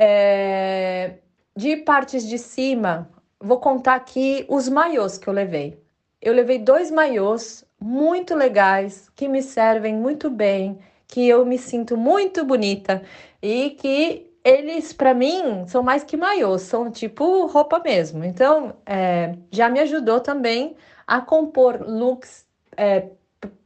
É, 0.00 1.14
de 1.56 1.76
partes 1.78 2.24
de 2.24 2.38
cima, 2.38 3.10
vou 3.40 3.58
contar 3.58 3.96
aqui 3.96 4.46
os 4.48 4.68
maiôs 4.68 5.18
que 5.18 5.26
eu 5.28 5.34
levei. 5.34 5.82
Eu 6.22 6.32
levei 6.32 6.58
dois 6.58 6.88
maiôs 6.88 7.64
muito 7.80 8.34
legais, 8.36 9.10
que 9.16 9.26
me 9.26 9.42
servem 9.42 9.94
muito 9.94 10.30
bem, 10.30 10.78
que 11.08 11.28
eu 11.28 11.44
me 11.44 11.58
sinto 11.58 11.96
muito 11.96 12.44
bonita 12.44 13.02
e 13.42 13.70
que 13.70 14.30
eles, 14.44 14.92
para 14.92 15.12
mim, 15.12 15.66
são 15.66 15.82
mais 15.82 16.04
que 16.04 16.16
maiôs, 16.16 16.62
são 16.62 16.90
tipo 16.92 17.46
roupa 17.46 17.80
mesmo. 17.80 18.24
Então, 18.24 18.76
é, 18.86 19.34
já 19.50 19.68
me 19.68 19.80
ajudou 19.80 20.20
também 20.20 20.76
a 21.06 21.20
compor 21.20 21.82
looks 21.82 22.46
é, 22.76 23.10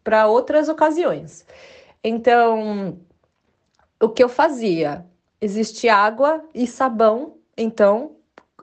para 0.03 0.27
outras 0.29 0.69
ocasiões. 0.69 1.47
Então, 2.03 2.99
o 4.01 4.09
que 4.09 4.23
eu 4.23 4.29
fazia? 4.29 5.07
Existe 5.43 5.89
água 5.89 6.45
e 6.55 6.69
sabão, 6.69 7.35
então 7.57 8.13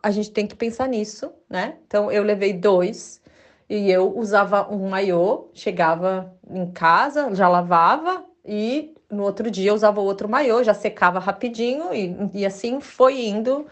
a 0.01 0.12
gente 0.12 0.31
tem 0.31 0.48
que 0.48 0.55
pensar 0.55 0.88
nisso, 0.88 1.29
né? 1.50 1.75
Então, 1.86 2.09
eu 2.09 2.24
levei 2.24 2.53
dois 2.53 3.21
e 3.69 3.91
eu 3.91 4.17
usava 4.17 4.74
um 4.74 4.88
maiô, 4.88 5.50
chegava 5.53 6.33
em 6.50 6.71
casa, 6.71 7.36
já 7.36 7.50
lavava 7.50 8.24
e 8.45 8.95
no 9.12 9.24
outro 9.24 9.51
dia 9.51 9.71
eu 9.71 9.75
usava 9.75 10.00
outro 10.00 10.29
maiô, 10.29 10.63
já 10.63 10.74
secava 10.74 11.19
rapidinho 11.19 11.93
e, 11.93 12.15
e 12.33 12.45
assim 12.45 12.79
foi 12.79 13.25
indo 13.25 13.67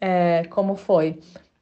é, 0.00 0.44
como 0.44 0.76
foi. 0.76 1.18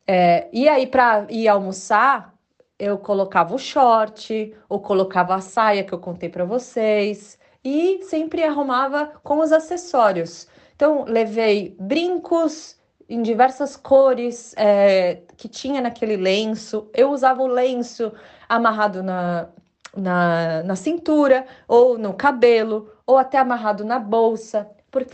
É, 0.06 0.46
e 0.52 0.68
aí, 0.68 0.87
para 0.87 1.26
ir 1.30 1.49
almoçar, 1.49 2.34
eu 2.78 2.99
colocava 2.99 3.54
o 3.54 3.58
short, 3.58 4.54
ou 4.68 4.78
colocava 4.78 5.34
a 5.34 5.40
saia 5.40 5.84
que 5.84 5.92
eu 5.94 5.99
contei 5.99 6.28
para 6.28 6.44
vocês, 6.44 7.38
e 7.64 8.02
sempre 8.02 8.42
arrumava 8.44 9.12
com 9.22 9.38
os 9.38 9.52
acessórios. 9.52 10.49
Então, 10.83 11.05
levei 11.07 11.77
brincos 11.79 12.77
em 13.09 13.23
diversas 13.23 13.77
cores 13.77 14.53
é, 14.57 15.23
que 15.37 15.47
tinha 15.47 15.81
naquele 15.81 16.17
lenço. 16.17 16.91
Eu 16.93 17.12
usava 17.12 17.41
o 17.41 17.47
lenço 17.47 18.12
amarrado 18.49 19.01
na, 19.01 19.49
na, 19.97 20.65
na 20.65 20.75
cintura 20.75 21.47
ou 21.69 21.97
no 21.97 22.15
cabelo 22.15 22.91
ou 23.07 23.17
até 23.17 23.39
amarrado 23.39 23.85
na 23.85 24.01
bolsa, 24.01 24.69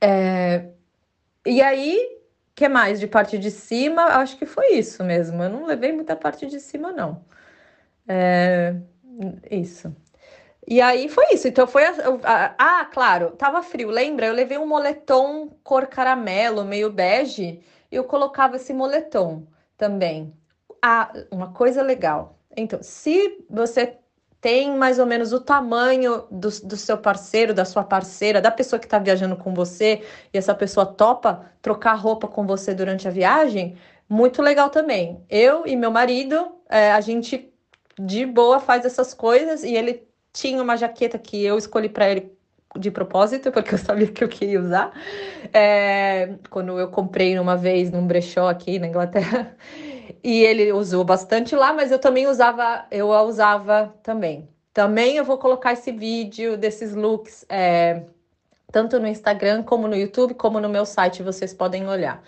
É, 0.00 0.66
e 1.46 1.62
aí, 1.62 2.21
que 2.54 2.68
mais 2.68 3.00
de 3.00 3.06
parte 3.06 3.38
de 3.38 3.50
cima? 3.50 4.02
Acho 4.04 4.36
que 4.36 4.46
foi 4.46 4.74
isso 4.74 5.02
mesmo. 5.04 5.42
Eu 5.42 5.50
não 5.50 5.66
levei 5.66 5.92
muita 5.92 6.16
parte 6.16 6.46
de 6.46 6.60
cima, 6.60 6.92
não. 6.92 7.24
É, 8.08 8.74
isso. 9.50 9.94
E 10.66 10.80
aí 10.80 11.08
foi 11.08 11.34
isso. 11.34 11.48
Então 11.48 11.66
foi. 11.66 11.84
A, 11.84 12.54
ah, 12.58 12.84
claro, 12.86 13.32
tava 13.32 13.62
frio. 13.62 13.90
Lembra? 13.90 14.26
Eu 14.26 14.34
levei 14.34 14.58
um 14.58 14.66
moletom 14.66 15.50
cor 15.64 15.86
caramelo, 15.86 16.64
meio 16.64 16.90
bege, 16.90 17.60
e 17.90 17.96
eu 17.96 18.04
colocava 18.04 18.56
esse 18.56 18.72
moletom 18.72 19.46
também. 19.76 20.34
Ah, 20.82 21.12
uma 21.30 21.52
coisa 21.52 21.82
legal. 21.82 22.38
Então, 22.56 22.82
se 22.82 23.44
você 23.48 23.98
tem 24.42 24.76
mais 24.76 24.98
ou 24.98 25.06
menos 25.06 25.32
o 25.32 25.38
tamanho 25.38 26.24
do, 26.28 26.50
do 26.50 26.76
seu 26.76 26.98
parceiro, 26.98 27.54
da 27.54 27.64
sua 27.64 27.84
parceira, 27.84 28.40
da 28.40 28.50
pessoa 28.50 28.80
que 28.80 28.86
está 28.86 28.98
viajando 28.98 29.36
com 29.36 29.54
você 29.54 30.02
e 30.34 30.36
essa 30.36 30.52
pessoa 30.52 30.84
topa 30.84 31.46
trocar 31.62 31.94
roupa 31.94 32.26
com 32.26 32.44
você 32.44 32.74
durante 32.74 33.06
a 33.06 33.10
viagem, 33.10 33.76
muito 34.08 34.42
legal 34.42 34.68
também. 34.68 35.24
Eu 35.30 35.64
e 35.64 35.76
meu 35.76 35.92
marido, 35.92 36.56
é, 36.68 36.90
a 36.90 37.00
gente 37.00 37.52
de 37.96 38.26
boa 38.26 38.58
faz 38.58 38.84
essas 38.84 39.14
coisas 39.14 39.62
e 39.62 39.76
ele 39.76 40.02
tinha 40.32 40.60
uma 40.60 40.76
jaqueta 40.76 41.18
que 41.18 41.44
eu 41.44 41.56
escolhi 41.56 41.88
para 41.88 42.10
ele 42.10 42.32
de 42.76 42.90
propósito, 42.90 43.52
porque 43.52 43.74
eu 43.74 43.78
sabia 43.78 44.08
que 44.08 44.24
eu 44.24 44.28
queria 44.28 44.60
usar. 44.60 44.92
É, 45.52 46.34
quando 46.50 46.80
eu 46.80 46.88
comprei 46.88 47.38
uma 47.38 47.56
vez 47.56 47.92
num 47.92 48.04
brechó 48.08 48.48
aqui 48.48 48.80
na 48.80 48.88
Inglaterra. 48.88 49.56
E 50.22 50.42
ele 50.44 50.72
usou 50.72 51.04
bastante 51.04 51.54
lá, 51.56 51.72
mas 51.72 51.90
eu 51.90 51.98
também 51.98 52.26
usava, 52.26 52.86
eu 52.90 53.12
a 53.12 53.22
usava 53.22 53.94
também. 54.02 54.48
Também 54.72 55.16
eu 55.16 55.24
vou 55.24 55.38
colocar 55.38 55.72
esse 55.72 55.92
vídeo 55.92 56.56
desses 56.56 56.94
looks, 56.94 57.44
é, 57.48 58.04
tanto 58.70 58.98
no 58.98 59.06
Instagram, 59.06 59.62
como 59.62 59.86
no 59.86 59.96
YouTube, 59.96 60.34
como 60.34 60.60
no 60.60 60.68
meu 60.68 60.86
site, 60.86 61.22
vocês 61.22 61.52
podem 61.52 61.86
olhar. 61.88 62.22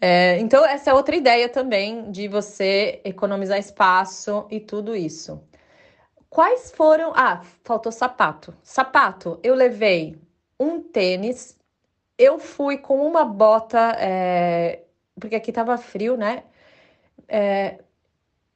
É, 0.00 0.38
então, 0.38 0.66
essa 0.66 0.90
é 0.90 0.94
outra 0.94 1.16
ideia 1.16 1.48
também 1.48 2.10
de 2.10 2.28
você 2.28 3.00
economizar 3.04 3.58
espaço 3.58 4.46
e 4.50 4.60
tudo 4.60 4.94
isso. 4.96 5.40
Quais 6.28 6.72
foram. 6.72 7.12
Ah, 7.14 7.42
faltou 7.62 7.92
sapato. 7.92 8.54
Sapato, 8.62 9.38
eu 9.42 9.54
levei 9.54 10.18
um 10.58 10.80
tênis, 10.80 11.56
eu 12.18 12.38
fui 12.38 12.76
com 12.78 13.06
uma 13.06 13.24
bota, 13.24 13.96
é, 13.98 14.82
porque 15.18 15.36
aqui 15.36 15.52
tava 15.52 15.78
frio, 15.78 16.16
né? 16.16 16.42
É, 17.28 17.78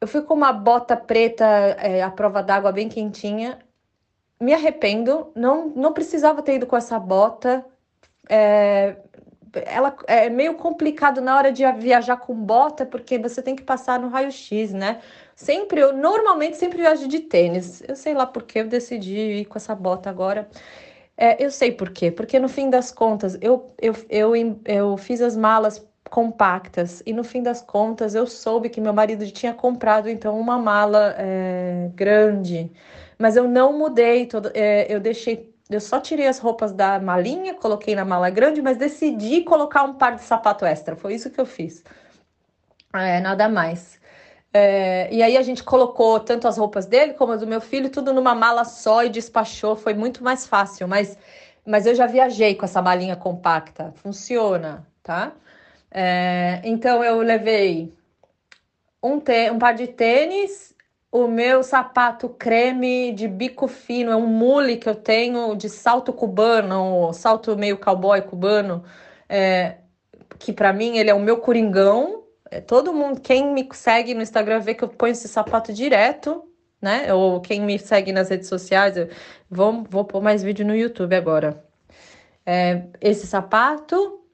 eu 0.00 0.06
fui 0.06 0.22
com 0.22 0.34
uma 0.34 0.52
bota 0.52 0.96
preta 0.96 1.44
é, 1.44 2.02
à 2.02 2.10
prova 2.10 2.42
d'água 2.42 2.72
bem 2.72 2.88
quentinha. 2.88 3.58
Me 4.40 4.54
arrependo, 4.54 5.32
não, 5.34 5.68
não 5.70 5.92
precisava 5.92 6.42
ter 6.42 6.56
ido 6.56 6.66
com 6.66 6.76
essa 6.76 6.98
bota. 6.98 7.64
É, 8.28 8.96
ela 9.66 9.96
é 10.06 10.28
meio 10.28 10.54
complicado 10.54 11.20
na 11.20 11.36
hora 11.36 11.50
de 11.52 11.64
viajar 11.72 12.16
com 12.18 12.34
bota, 12.34 12.86
porque 12.86 13.18
você 13.18 13.42
tem 13.42 13.56
que 13.56 13.62
passar 13.62 13.98
no 13.98 14.08
raio-x, 14.08 14.72
né? 14.72 15.00
Sempre, 15.34 15.80
eu 15.80 15.96
normalmente 15.96 16.56
sempre 16.56 16.78
viajo 16.78 17.08
de 17.08 17.20
tênis. 17.20 17.82
Eu 17.88 17.96
sei 17.96 18.14
lá 18.14 18.26
porque 18.26 18.60
eu 18.60 18.68
decidi 18.68 19.16
ir 19.40 19.44
com 19.46 19.58
essa 19.58 19.74
bota 19.74 20.10
agora. 20.10 20.48
É, 21.16 21.44
eu 21.44 21.50
sei 21.50 21.72
por 21.72 21.90
quê. 21.90 22.10
Porque 22.10 22.38
no 22.38 22.48
fim 22.48 22.70
das 22.70 22.92
contas, 22.92 23.38
eu, 23.40 23.72
eu, 23.80 23.94
eu, 24.08 24.32
eu 24.64 24.96
fiz 24.96 25.20
as 25.20 25.36
malas 25.36 25.84
compactas. 26.08 27.02
E 27.06 27.12
no 27.12 27.22
fim 27.24 27.42
das 27.42 27.60
contas, 27.62 28.14
eu 28.14 28.26
soube 28.26 28.68
que 28.68 28.80
meu 28.80 28.92
marido 28.92 29.30
tinha 29.30 29.52
comprado 29.54 30.08
então 30.08 30.38
uma 30.38 30.58
mala 30.58 31.14
é, 31.18 31.90
grande, 31.94 32.70
mas 33.18 33.36
eu 33.36 33.48
não 33.48 33.76
mudei, 33.78 34.26
todo, 34.26 34.50
é, 34.54 34.86
eu 34.92 35.00
deixei, 35.00 35.54
eu 35.70 35.80
só 35.80 36.00
tirei 36.00 36.26
as 36.26 36.38
roupas 36.38 36.72
da 36.72 36.98
malinha, 37.00 37.54
coloquei 37.54 37.94
na 37.94 38.04
mala 38.04 38.30
grande, 38.30 38.62
mas 38.62 38.76
decidi 38.76 39.42
colocar 39.42 39.82
um 39.84 39.94
par 39.94 40.16
de 40.16 40.22
sapato 40.22 40.64
extra. 40.64 40.96
Foi 40.96 41.14
isso 41.14 41.30
que 41.30 41.40
eu 41.40 41.46
fiz. 41.46 41.84
É, 42.94 43.20
nada 43.20 43.48
mais. 43.48 43.98
É, 44.52 45.12
e 45.12 45.22
aí 45.22 45.36
a 45.36 45.42
gente 45.42 45.62
colocou 45.62 46.18
tanto 46.20 46.48
as 46.48 46.56
roupas 46.56 46.86
dele 46.86 47.12
como 47.14 47.32
as 47.32 47.40
do 47.40 47.46
meu 47.46 47.60
filho, 47.60 47.90
tudo 47.90 48.12
numa 48.14 48.34
mala 48.34 48.64
só 48.64 49.04
e 49.04 49.08
despachou. 49.08 49.76
Foi 49.76 49.94
muito 49.94 50.24
mais 50.24 50.46
fácil, 50.46 50.88
mas, 50.88 51.18
mas 51.66 51.86
eu 51.86 51.94
já 51.94 52.06
viajei 52.06 52.54
com 52.54 52.64
essa 52.64 52.80
malinha 52.80 53.16
compacta. 53.16 53.92
Funciona, 53.96 54.86
tá? 55.02 55.32
É, 55.90 56.60
então 56.64 57.02
eu 57.02 57.18
levei 57.20 57.92
um, 59.02 59.20
um 59.52 59.58
par 59.58 59.74
de 59.74 59.86
tênis, 59.86 60.74
o 61.10 61.26
meu 61.26 61.62
sapato 61.62 62.28
creme 62.28 63.12
de 63.12 63.26
bico 63.26 63.66
fino, 63.66 64.10
é 64.10 64.16
um 64.16 64.26
mule 64.26 64.76
que 64.76 64.88
eu 64.88 64.94
tenho 64.94 65.54
de 65.54 65.68
salto 65.68 66.12
cubano, 66.12 67.12
salto 67.14 67.56
meio 67.56 67.78
cowboy 67.78 68.20
cubano, 68.22 68.84
é, 69.28 69.78
que 70.38 70.52
para 70.52 70.72
mim 70.72 70.98
ele 70.98 71.10
é 71.10 71.14
o 71.14 71.20
meu 71.20 71.38
coringão. 71.38 72.24
É, 72.50 72.60
todo 72.60 72.92
mundo, 72.92 73.20
quem 73.20 73.52
me 73.52 73.68
segue 73.72 74.14
no 74.14 74.22
Instagram 74.22 74.60
vê 74.60 74.74
que 74.74 74.84
eu 74.84 74.88
ponho 74.88 75.12
esse 75.12 75.28
sapato 75.28 75.72
direto, 75.72 76.44
né? 76.80 77.12
Ou 77.12 77.40
quem 77.40 77.60
me 77.60 77.78
segue 77.78 78.12
nas 78.12 78.30
redes 78.30 78.48
sociais, 78.48 78.96
eu 78.96 79.08
vou, 79.50 79.84
vou 79.88 80.04
pôr 80.04 80.22
mais 80.22 80.42
vídeo 80.42 80.66
no 80.66 80.74
YouTube 80.74 81.14
agora. 81.14 81.64
É, 82.46 82.84
esse 83.00 83.26
sapato, 83.26 84.24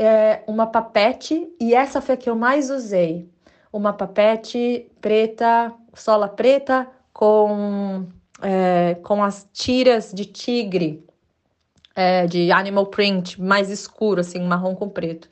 é, 0.00 0.42
uma 0.46 0.66
papete, 0.66 1.48
e 1.60 1.74
essa 1.74 2.00
foi 2.00 2.14
a 2.14 2.18
que 2.18 2.30
eu 2.30 2.34
mais 2.36 2.70
usei. 2.70 3.28
Uma 3.72 3.92
papete 3.92 4.90
preta, 5.00 5.72
sola 5.94 6.28
preta, 6.28 6.88
com, 7.12 8.06
é, 8.42 8.96
com 9.02 9.22
as 9.22 9.46
tiras 9.52 10.12
de 10.12 10.24
tigre, 10.24 11.04
é, 11.94 12.26
de 12.26 12.50
animal 12.50 12.86
print, 12.86 13.40
mais 13.40 13.70
escuro, 13.70 14.20
assim, 14.20 14.40
marrom 14.40 14.74
com 14.74 14.88
preto. 14.88 15.28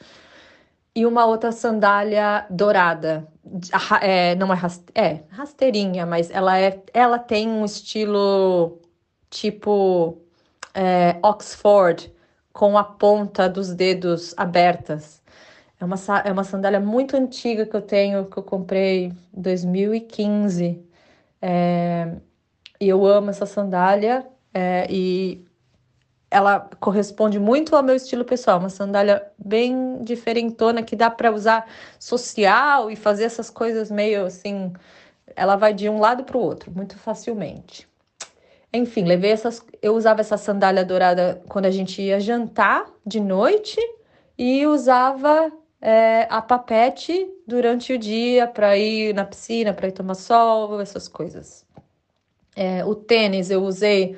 e 0.95 1.07
uma 1.07 1.25
outra 1.27 1.53
sandália 1.53 2.45
dourada. 2.51 3.29
É, 4.03 4.35
não 4.35 4.53
é, 4.53 4.57
raste, 4.57 4.85
é 4.95 5.21
rasteirinha, 5.31 6.05
mas 6.05 6.31
ela, 6.31 6.59
é, 6.59 6.83
ela 6.93 7.19
tem 7.19 7.49
um 7.49 7.65
estilo 7.65 8.81
tipo 9.31 10.19
é, 10.75 11.17
Oxford, 11.23 12.13
com 12.53 12.77
a 12.79 12.85
ponta 12.85 13.49
dos 13.49 13.75
dedos 13.75 14.35
abertas. 14.37 15.23
É 15.81 15.85
uma, 15.85 15.97
é 16.25 16.33
uma 16.33 16.45
sandália 16.45 16.81
muito 16.81 17.17
antiga 17.17 17.65
que 17.65 17.77
eu 17.77 17.83
tenho, 17.83 18.27
que 18.27 18.37
eu 18.37 18.43
comprei 18.43 19.07
em 19.07 19.41
2015. 19.41 20.85
É, 21.41 22.17
e 22.81 22.89
eu 22.89 23.07
amo 23.07 23.31
essa 23.31 23.47
sandália 23.47 24.27
é, 24.53 24.87
e 24.91 25.47
ela 26.31 26.69
corresponde 26.81 27.39
muito 27.39 27.75
ao 27.77 27.83
meu 27.83 27.95
estilo 27.95 28.25
pessoal. 28.25 28.59
Uma 28.59 28.69
sandália 28.71 29.25
bem 29.39 30.03
diferentona 30.03 30.83
que 30.83 30.97
dá 30.97 31.11
para 31.11 31.33
usar 31.33 31.67
social 31.99 32.91
e 32.91 32.97
fazer 32.97 33.25
essas 33.25 33.51
coisas 33.51 33.91
meio 33.91 34.27
assim. 34.27 34.73
Ela 35.37 35.57
vai 35.57 35.73
de 35.75 35.89
um 35.89 36.01
lado 36.01 36.25
para 36.25 36.37
o 36.37 36.41
outro 36.41 36.73
muito 36.73 36.99
facilmente. 36.99 37.89
Enfim, 38.73 39.05
levei 39.05 39.31
essas. 39.31 39.65
Eu 39.81 39.95
usava 39.95 40.21
essa 40.21 40.37
sandália 40.37 40.85
dourada 40.85 41.43
quando 41.49 41.67
a 41.67 41.71
gente 41.71 42.03
ia 42.03 42.21
jantar 42.21 42.87
de 43.05 43.19
noite 43.21 43.81
e 44.37 44.67
usava 44.67 45.51
é, 45.81 46.27
a 46.31 46.43
papete 46.43 47.29
durante 47.47 47.93
o 47.93 47.99
dia 47.99 48.47
para 48.47 48.77
ir 48.77 49.15
na 49.15 49.25
piscina, 49.25 49.73
para 49.73 49.89
ir 49.89 49.93
tomar 49.93 50.15
sol, 50.15 50.81
essas 50.81 51.09
coisas. 51.09 51.67
É, 52.55 52.85
o 52.85 52.95
tênis 52.95 53.51
eu 53.51 53.63
usei 53.63 54.17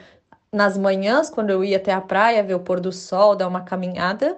nas 0.53 0.77
manhãs, 0.77 1.31
quando 1.31 1.51
eu 1.51 1.63
ia 1.63 1.77
até 1.77 1.93
a 1.93 2.01
praia 2.01 2.43
ver 2.43 2.55
o 2.55 2.61
pôr 2.61 2.81
do 2.81 2.93
sol, 2.93 3.37
dar 3.37 3.47
uma 3.47 3.63
caminhada, 3.63 4.37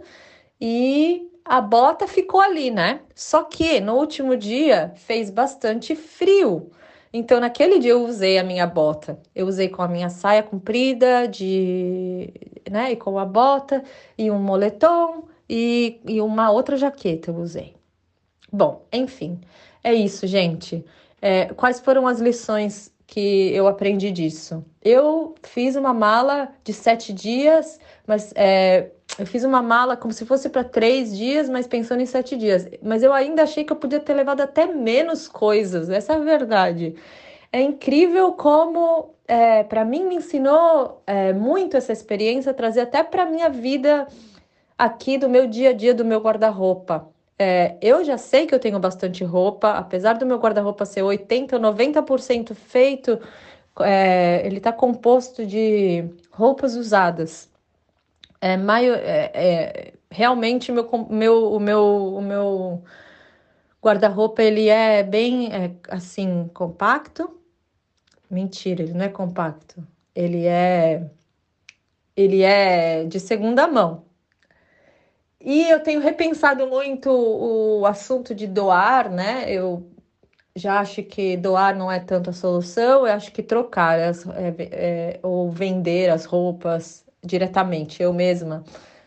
e 0.61 1.31
a 1.44 1.61
bota 1.61 2.07
ficou 2.07 2.40
ali, 2.40 2.70
né? 2.70 3.01
Só 3.14 3.44
que 3.44 3.81
no 3.81 3.94
último 3.94 4.37
dia 4.37 4.92
fez 4.96 5.31
bastante 5.31 5.96
frio. 5.96 6.70
Então, 7.12 7.38
naquele 7.40 7.79
dia 7.79 7.92
eu 7.92 8.05
usei 8.05 8.38
a 8.38 8.44
minha 8.44 8.66
bota. 8.66 9.20
Eu 9.35 9.46
usei 9.46 9.68
com 9.68 9.83
a 9.83 9.88
minha 9.88 10.09
saia 10.09 10.42
comprida, 10.42 11.27
de, 11.29 12.33
né, 12.70 12.92
e 12.92 12.96
com 12.96 13.18
a 13.18 13.25
bota, 13.25 13.83
e 14.16 14.31
um 14.31 14.38
moletom, 14.38 15.29
e, 15.48 16.01
e 16.07 16.20
uma 16.20 16.51
outra 16.51 16.77
jaqueta 16.77 17.31
eu 17.31 17.37
usei. 17.37 17.77
Bom, 18.51 18.87
enfim, 18.92 19.40
é 19.85 19.92
isso, 19.94 20.27
gente. 20.27 20.85
É, 21.20 21.46
quais 21.55 21.81
foram 21.81 22.07
as 22.07 22.20
lições 22.20 22.91
que 23.12 23.55
eu 23.55 23.68
aprendi 23.68 24.11
disso? 24.11 24.64
Eu 24.83 25.35
fiz 25.42 25.77
uma 25.77 25.92
mala 25.92 26.48
de 26.64 26.72
sete 26.72 27.12
dias, 27.12 27.79
mas 28.07 28.33
é, 28.35 28.90
eu 29.18 29.27
fiz 29.27 29.44
uma 29.44 29.61
mala 29.61 29.98
como 29.98 30.14
se 30.14 30.25
fosse 30.25 30.48
para 30.48 30.64
três 30.64 31.14
dias, 31.14 31.46
mas 31.46 31.66
pensando 31.66 32.01
em 32.01 32.07
sete 32.07 32.38
dias. 32.38 32.66
Mas 32.83 33.03
eu 33.03 33.12
ainda 33.12 33.42
achei 33.42 33.64
que 33.64 33.72
eu 33.72 33.77
podia 33.77 34.01
ter 34.01 34.14
levado 34.14 34.40
até 34.40 34.64
menos 34.64 35.29
coisas, 35.29 35.90
essa 35.90 36.14
é 36.14 36.16
a 36.16 36.20
verdade. 36.20 36.94
É 37.53 37.61
incrível 37.61 38.33
como, 38.33 39.11
é, 39.29 39.62
para 39.62 39.85
mim, 39.85 40.05
me 40.07 40.14
ensinou 40.14 41.03
é, 41.07 41.35
muito 41.35 41.77
essa 41.77 41.92
experiência, 41.92 42.55
trazer 42.55 42.81
até 42.81 43.03
para 43.03 43.27
minha 43.27 43.51
vida 43.51 44.09
aqui 44.79 45.18
do 45.18 45.29
meu 45.29 45.46
dia 45.46 45.68
a 45.68 45.72
dia, 45.75 45.92
do 45.94 46.03
meu 46.03 46.20
guarda-roupa. 46.20 47.12
É, 47.42 47.76
eu 47.83 48.05
já 48.05 48.16
sei 48.16 48.46
que 48.46 48.55
eu 48.55 48.61
tenho 48.61 48.78
bastante 48.78 49.24
roupa, 49.24 49.72
apesar 49.72 50.14
do 50.14 50.24
meu 50.24 50.38
guarda-roupa 50.38 50.87
ser 50.87 51.02
80% 51.02 51.55
ou 51.55 51.61
90% 51.61 52.55
feito, 52.55 53.18
é, 53.81 54.46
ele 54.46 54.59
está 54.59 54.72
composto 54.72 55.44
de 55.44 56.05
roupas 56.31 56.76
usadas. 56.76 57.50
É, 58.40 58.57
maio, 58.57 58.94
é, 58.94 59.31
é, 59.35 59.94
realmente 60.11 60.70
meu, 60.70 60.88
meu, 61.11 61.52
o 61.52 61.61
meu, 61.61 62.14
o 62.16 62.22
meu 62.22 62.85
guarda-roupa 63.83 64.42
ele 64.42 64.68
é 64.68 65.02
bem 65.02 65.52
é, 65.52 65.72
assim 65.88 66.48
compacto. 66.55 67.40
Mentira, 68.31 68.83
ele 68.85 68.94
não 68.94 69.05
é 69.05 69.09
compacto. 69.09 69.87
Ele 70.14 70.46
é 70.46 71.11
ele 72.16 72.42
é 72.42 73.05
de 73.05 73.18
segunda 73.20 73.66
mão. 73.66 74.05
E 75.44 75.68
eu 75.68 75.81
tenho 75.81 76.00
repensado 76.00 76.68
muito 76.68 77.11
o 77.11 77.85
assunto 77.85 78.33
de 78.33 78.46
doar, 78.46 79.11
né? 79.11 79.44
Eu 79.52 79.90
já 80.55 80.78
acho 80.78 81.02
que 81.02 81.37
doar 81.37 81.76
não 81.76 81.90
é 81.90 81.98
tanto 81.98 82.31
a 82.31 82.33
solução, 82.33 83.07
eu 83.07 83.12
acho 83.12 83.33
que 83.33 83.42
trocar 83.42 83.98
as, 83.98 84.24
é, 84.28 84.55
é, 84.70 85.20
ou 85.22 85.50
vender 85.50 86.11
as 86.11 86.24
roupas 86.26 87.05
diretamente, 87.24 88.02
eu 88.02 88.12
mesma 88.12 88.62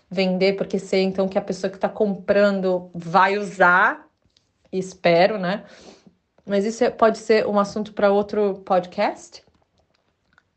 vender, 0.10 0.54
porque 0.54 0.78
sei 0.78 1.04
então 1.04 1.28
que 1.28 1.38
a 1.38 1.42
pessoa 1.42 1.70
que 1.70 1.78
está 1.78 1.90
comprando 1.90 2.90
vai 2.94 3.38
usar, 3.38 4.08
espero, 4.72 5.38
né? 5.38 5.64
Mas 6.46 6.66
isso 6.66 6.84
é, 6.84 6.90
pode 6.90 7.18
ser 7.18 7.48
um 7.48 7.58
assunto 7.58 7.94
para 7.94 8.12
outro 8.12 8.56
podcast. 8.66 9.44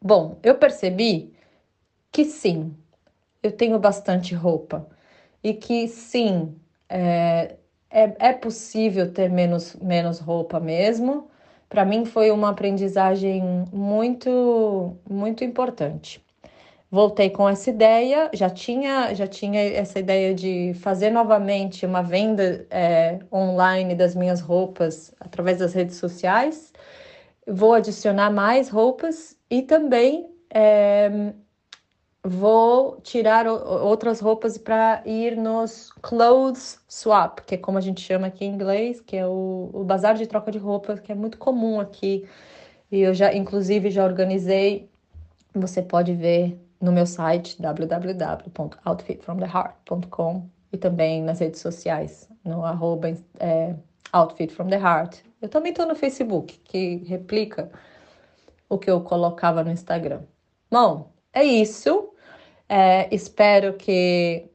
Bom, 0.00 0.38
eu 0.42 0.56
percebi 0.56 1.32
que 2.10 2.24
sim, 2.24 2.74
eu 3.42 3.52
tenho 3.52 3.78
bastante 3.78 4.34
roupa 4.34 4.88
e 5.48 5.54
que 5.54 5.88
sim, 5.88 6.54
é, 6.88 7.56
é, 7.90 8.14
é 8.18 8.32
possível 8.34 9.10
ter 9.12 9.30
menos, 9.30 9.74
menos 9.76 10.18
roupa 10.18 10.60
mesmo. 10.60 11.30
Para 11.70 11.84
mim 11.86 12.04
foi 12.04 12.30
uma 12.30 12.50
aprendizagem 12.50 13.42
muito, 13.72 14.96
muito 15.08 15.44
importante. 15.44 16.22
Voltei 16.90 17.30
com 17.30 17.48
essa 17.48 17.70
ideia, 17.70 18.30
já 18.34 18.50
tinha, 18.50 19.14
já 19.14 19.26
tinha 19.26 19.60
essa 19.60 19.98
ideia 19.98 20.34
de 20.34 20.74
fazer 20.74 21.10
novamente 21.10 21.84
uma 21.86 22.02
venda 22.02 22.66
é, 22.70 23.18
online 23.32 23.94
das 23.94 24.14
minhas 24.14 24.40
roupas 24.40 25.14
através 25.20 25.58
das 25.58 25.72
redes 25.72 25.96
sociais. 25.96 26.72
Vou 27.46 27.72
adicionar 27.74 28.30
mais 28.30 28.68
roupas 28.68 29.36
e 29.50 29.62
também 29.62 30.30
é, 30.50 31.32
vou 32.24 33.00
tirar 33.00 33.46
outras 33.46 34.20
roupas 34.20 34.58
para 34.58 35.02
ir 35.06 35.36
nos 35.36 35.92
clothes 36.02 36.80
swap, 36.88 37.38
que 37.40 37.54
é 37.54 37.58
como 37.58 37.78
a 37.78 37.80
gente 37.80 38.00
chama 38.00 38.26
aqui 38.26 38.44
em 38.44 38.52
inglês, 38.54 39.00
que 39.00 39.16
é 39.16 39.26
o, 39.26 39.70
o 39.72 39.84
bazar 39.84 40.14
de 40.14 40.26
troca 40.26 40.50
de 40.50 40.58
roupas, 40.58 40.98
que 41.00 41.12
é 41.12 41.14
muito 41.14 41.38
comum 41.38 41.80
aqui. 41.80 42.28
E 42.90 43.00
eu 43.00 43.14
já, 43.14 43.32
inclusive, 43.34 43.90
já 43.90 44.04
organizei. 44.04 44.90
Você 45.54 45.82
pode 45.82 46.14
ver 46.14 46.58
no 46.80 46.92
meu 46.92 47.06
site 47.06 47.60
www.outfitfromtheheart.com 47.60 50.48
e 50.72 50.76
também 50.76 51.22
nas 51.22 51.40
redes 51.40 51.60
sociais, 51.60 52.28
no 52.44 52.64
arroba 52.64 53.12
é, 53.40 53.74
outfitfromtheheart. 54.12 55.22
Eu 55.40 55.48
também 55.48 55.70
estou 55.70 55.86
no 55.86 55.94
Facebook, 55.94 56.58
que 56.64 56.96
replica 57.06 57.70
o 58.68 58.76
que 58.78 58.90
eu 58.90 59.00
colocava 59.00 59.64
no 59.64 59.70
Instagram. 59.70 60.22
Bom, 60.70 61.10
é 61.32 61.42
isso. 61.44 62.07
É, 62.68 63.12
espero 63.14 63.74
que 63.74 64.50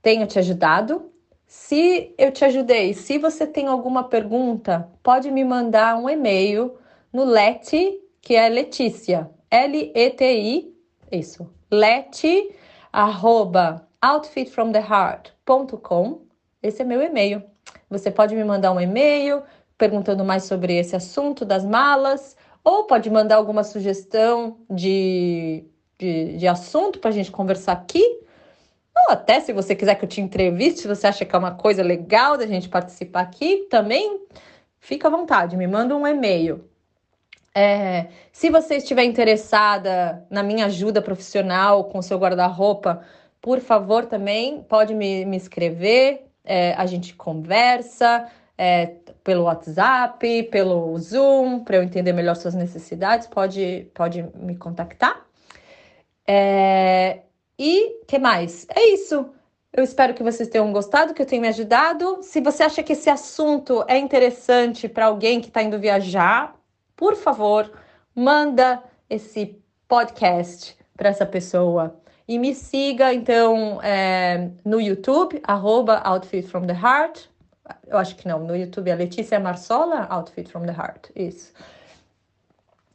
tenha 0.00 0.26
te 0.26 0.38
ajudado. 0.38 1.10
Se 1.46 2.14
eu 2.18 2.30
te 2.30 2.44
ajudei, 2.44 2.92
se 2.94 3.18
você 3.18 3.46
tem 3.46 3.66
alguma 3.66 4.04
pergunta, 4.04 4.88
pode 5.02 5.30
me 5.30 5.44
mandar 5.44 5.96
um 5.96 6.08
e-mail 6.08 6.76
no 7.12 7.24
Leti, 7.24 8.00
que 8.20 8.34
é 8.34 8.48
Letícia, 8.48 9.30
L-E-T-I, 9.50 10.74
isso, 11.12 11.48
Leti, 11.70 12.54
arroba 12.92 13.86
outfitfromtheheart.com. 14.02 16.22
Esse 16.62 16.82
é 16.82 16.84
meu 16.84 17.02
e-mail. 17.02 17.42
Você 17.88 18.10
pode 18.10 18.34
me 18.34 18.44
mandar 18.44 18.72
um 18.72 18.80
e-mail 18.80 19.42
perguntando 19.78 20.24
mais 20.24 20.44
sobre 20.44 20.76
esse 20.76 20.96
assunto 20.96 21.44
das 21.44 21.64
malas, 21.64 22.36
ou 22.62 22.84
pode 22.84 23.10
mandar 23.10 23.36
alguma 23.36 23.62
sugestão 23.62 24.58
de 24.70 25.64
de, 25.98 26.36
de 26.36 26.46
assunto 26.46 26.98
para 26.98 27.10
a 27.10 27.12
gente 27.12 27.30
conversar 27.30 27.72
aqui. 27.72 28.02
Ou 28.96 29.12
até 29.12 29.40
se 29.40 29.52
você 29.52 29.74
quiser 29.74 29.96
que 29.96 30.04
eu 30.04 30.08
te 30.08 30.20
entreviste, 30.20 30.80
se 30.80 30.88
você 30.88 31.06
acha 31.06 31.24
que 31.24 31.34
é 31.34 31.38
uma 31.38 31.54
coisa 31.54 31.82
legal 31.82 32.36
da 32.36 32.46
gente 32.46 32.68
participar 32.68 33.22
aqui, 33.22 33.66
também 33.68 34.20
fica 34.78 35.08
à 35.08 35.10
vontade, 35.10 35.56
me 35.56 35.66
manda 35.66 35.96
um 35.96 36.06
e-mail. 36.06 36.68
É, 37.54 38.08
se 38.32 38.50
você 38.50 38.76
estiver 38.76 39.04
interessada 39.04 40.26
na 40.28 40.42
minha 40.42 40.66
ajuda 40.66 41.00
profissional 41.00 41.84
com 41.84 42.02
seu 42.02 42.18
guarda-roupa, 42.18 43.02
por 43.40 43.60
favor, 43.60 44.06
também 44.06 44.62
pode 44.62 44.94
me, 44.94 45.24
me 45.24 45.36
escrever, 45.36 46.26
é, 46.44 46.72
a 46.74 46.86
gente 46.86 47.14
conversa 47.14 48.28
é, 48.58 48.86
pelo 49.22 49.44
WhatsApp, 49.44 50.42
pelo 50.44 50.98
Zoom, 50.98 51.60
para 51.64 51.76
eu 51.76 51.82
entender 51.82 52.12
melhor 52.12 52.36
suas 52.36 52.54
necessidades, 52.54 53.26
pode, 53.26 53.90
pode 53.94 54.22
me 54.34 54.56
contactar. 54.56 55.23
É... 56.26 57.20
E 57.58 58.00
que 58.06 58.18
mais? 58.18 58.66
É 58.74 58.92
isso. 58.92 59.30
Eu 59.72 59.82
espero 59.82 60.14
que 60.14 60.22
vocês 60.22 60.48
tenham 60.48 60.72
gostado, 60.72 61.14
que 61.14 61.22
eu 61.22 61.26
tenha 61.26 61.42
me 61.42 61.48
ajudado. 61.48 62.22
Se 62.22 62.40
você 62.40 62.62
acha 62.62 62.82
que 62.82 62.92
esse 62.92 63.10
assunto 63.10 63.84
é 63.88 63.98
interessante 63.98 64.88
para 64.88 65.06
alguém 65.06 65.40
que 65.40 65.48
está 65.48 65.62
indo 65.62 65.78
viajar, 65.78 66.56
por 66.96 67.16
favor, 67.16 67.72
manda 68.14 68.82
esse 69.10 69.60
podcast 69.88 70.76
para 70.96 71.08
essa 71.08 71.26
pessoa. 71.26 72.00
E 72.26 72.38
me 72.38 72.54
siga, 72.54 73.12
então, 73.12 73.80
é, 73.82 74.50
no 74.64 74.80
YouTube, 74.80 75.40
arroba 75.42 75.98
Outfit 76.04 76.46
from 76.46 76.66
the 76.66 76.72
Heart, 76.72 77.28
Eu 77.86 77.98
acho 77.98 78.16
que 78.16 78.28
não, 78.28 78.40
no 78.40 78.54
YouTube 78.54 78.90
é 78.90 78.94
Letícia 78.94 79.40
Marsola, 79.40 80.06
Outfit 80.10 80.50
from 80.50 80.66
the 80.66 80.72
Heart, 80.72 81.10
isso. 81.16 81.52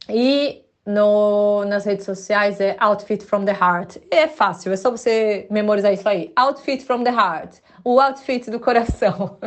E 0.08 0.64
no, 0.86 1.64
nas 1.66 1.84
redes 1.84 2.04
sociais 2.04 2.60
é 2.60 2.76
Outfit 2.78 3.24
from 3.24 3.44
the 3.44 3.52
Heart. 3.52 3.98
É 4.10 4.26
fácil, 4.26 4.72
é 4.72 4.76
só 4.76 4.90
você 4.90 5.46
memorizar 5.50 5.92
isso 5.92 6.08
aí. 6.08 6.32
Outfit 6.36 6.84
from 6.84 7.02
the 7.04 7.10
Heart, 7.10 7.58
o 7.84 8.00
outfit 8.00 8.50
do 8.50 8.58
coração. 8.58 9.38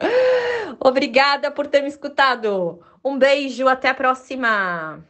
Obrigada 0.80 1.50
por 1.50 1.66
ter 1.66 1.82
me 1.82 1.88
escutado. 1.88 2.80
Um 3.04 3.18
beijo, 3.18 3.66
até 3.68 3.88
a 3.88 3.94
próxima. 3.94 5.04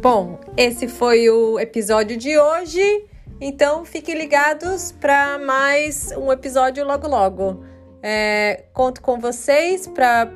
Bom, 0.00 0.40
esse 0.56 0.88
foi 0.88 1.30
o 1.30 1.60
episódio 1.60 2.16
de 2.16 2.36
hoje. 2.36 3.06
Então 3.40 3.84
fiquem 3.84 4.16
ligados 4.16 4.92
para 4.92 5.38
mais 5.38 6.12
um 6.16 6.32
episódio 6.32 6.84
logo 6.84 7.08
logo. 7.08 7.71
É, 8.02 8.64
conto 8.72 9.00
com 9.00 9.18
vocês 9.18 9.86
para 9.86 10.30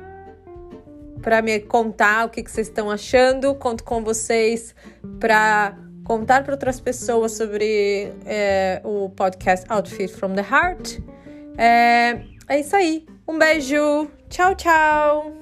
para 1.21 1.41
me 1.41 1.59
contar 1.59 2.25
o 2.25 2.29
que, 2.29 2.43
que 2.43 2.49
vocês 2.49 2.67
estão 2.67 2.89
achando. 2.89 3.53
Conto 3.55 3.83
com 3.83 4.03
vocês 4.03 4.73
para 5.19 5.77
contar 6.05 6.43
para 6.43 6.53
outras 6.53 6.79
pessoas 6.79 7.33
sobre 7.33 8.13
é, 8.25 8.81
o 8.83 9.09
podcast 9.09 9.65
Outfit 9.69 10.13
from 10.13 10.33
the 10.33 10.41
Heart. 10.41 10.99
É, 11.57 12.21
é 12.47 12.59
isso 12.59 12.75
aí. 12.75 13.05
Um 13.27 13.37
beijo. 13.37 14.09
Tchau, 14.29 14.55
tchau. 14.55 15.36